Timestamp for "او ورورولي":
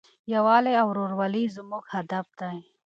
0.81-1.43